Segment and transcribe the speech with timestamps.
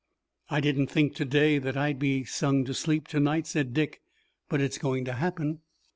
[0.49, 4.01] "I didn't think today that I'd be sung to sleep tonight," said Dick,
[4.49, 5.59] "but it's going to happen."